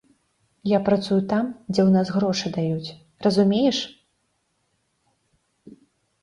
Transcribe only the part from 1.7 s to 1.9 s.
дзе ў